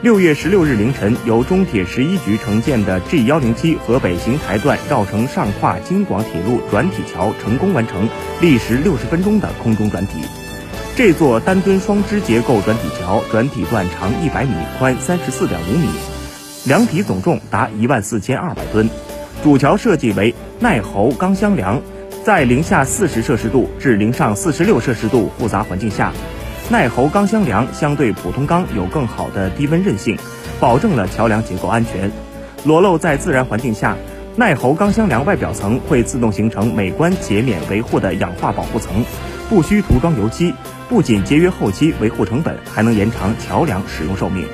[0.00, 8.08] 六月十六日凌晨，由中铁十一局承建的 G 幺零七河北邢台段绕城上跨京广铁路转体桥成功完成，
[8.40, 10.20] 历时六十分钟的空中转体。
[10.94, 15.88] 这座单墩双支结构转体桥，转体段长一百米，宽三十四点五米，
[16.64, 18.88] 梁体总重达一万四千二百吨。
[19.42, 21.82] 主桥设计为耐候钢箱梁，
[22.24, 26.12] 在零下四十摄氏度至零上四十六摄氏度复杂环境下。
[26.70, 30.18] 耐候钢箱梁相对普通钢有更好的低温韧性，
[30.60, 32.12] 保证了桥梁结构安全。
[32.62, 33.96] 裸露在自然环境下，
[34.36, 39.02] 耐候钢箱梁外表层会自动形成美观减免维护的氧化保护层，
[39.48, 40.52] 不需涂装油漆，
[40.90, 44.46] 不仅节约后期维护成本，还能延长桥梁使用寿命。